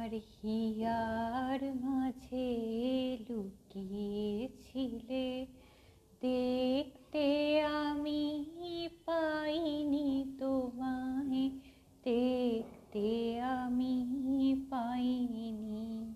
আমার 0.00 0.20
হিয়ার 0.42 1.74
মাঝে 1.74 2.48
লুকিয়েছিলে। 3.28 5.46
দেখতে 6.20 7.64
আমি 7.64 8.88
পাইনি 9.04 10.24
তোমায়, 10.38 11.50
দেখতে 12.04 13.42
আমি 13.42 14.66
পাইনি। 14.70 16.14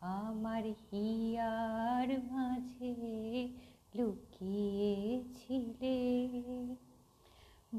আমার 0.00 0.62
হিয়ার 0.62 2.32
মাঝে 2.32 3.48
লুকিয়েছিলে। 3.94 5.98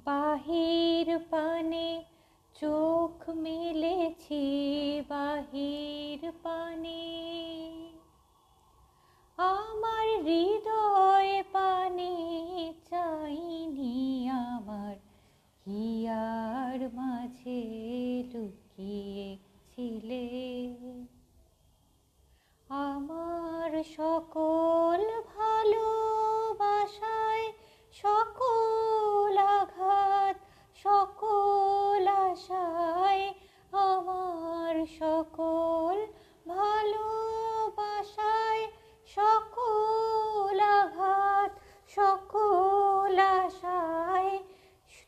বাহির 0.06 1.20
পানে 1.30 2.04
চোখ 2.62 3.20
মেলেছি 3.36 4.44
বাহির 5.10 6.22
পানে 6.44 7.17
সকল 35.00 35.98
ভালোবাসায় 36.46 37.84
সকল 39.08 40.60
আঘাত, 40.80 41.52
সকল 41.90 43.18
আশায় 43.40 44.34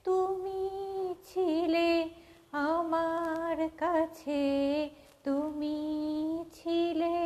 তুমি 0.03 0.63
ছিলে 1.23 1.91
আমার 2.69 3.57
কাছে, 3.77 4.43
তুমি 5.23 5.79
ছিলে। 6.53 7.19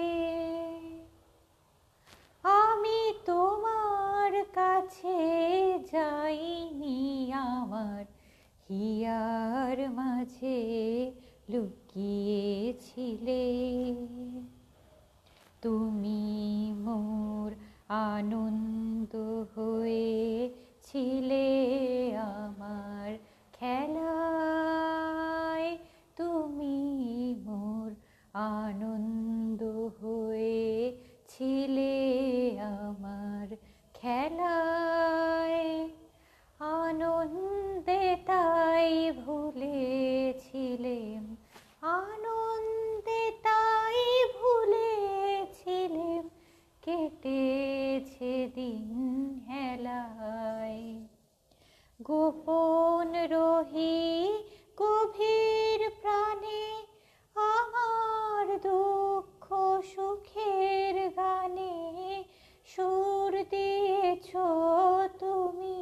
আমি 2.43 2.99
তোমার 3.25 4.33
কাছে 4.53 5.19
যাইনি 5.93 7.01
আমার 7.49 8.03
হিয়ার 8.69 9.77
মাঝে 9.89 10.59
লুকিয়েছিলে 12.73 13.45
তুমি 15.61 16.73
মোর 16.85 17.55
আনন্দ 17.89 19.15
হয়ে 19.55 20.49
ছিলে 20.83 22.17
আমার 22.17 23.17
খেলায়। 23.53 25.77
তুমি 26.15 27.35
মোর 27.45 27.95
আনন্দ 28.33 29.63
হয়ে 30.01 30.97
ছিলে 31.27 31.95
আমার 32.85 33.47
খেলায়। 33.93 35.89
আনন্দে 36.59 38.17
তাই 38.27 39.11
ভুলেছিলেম 39.25 40.12
গোপন 52.43 53.11
রহি 53.33 53.97
গভীর 54.77 55.81
প্রাণে, 56.01 56.63
আমার 57.35 58.45
দুঃখ 58.59 59.45
সুখের 59.91 60.95
গানে 61.17 61.75
সুর 62.65 63.31
দিয়েছ 63.51 64.29
তুমি। 65.19 65.79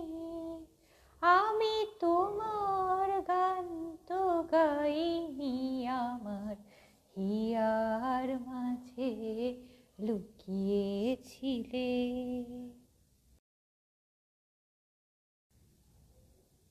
আমি 1.22 1.76
তোমার 2.00 3.10
গান 3.22 3.68
তো 4.08 4.22
গাইনি 4.52 5.58
আমার, 6.04 6.56
হিয়ার 7.16 8.30
মাঝে 8.48 9.12
লুক 10.00 10.42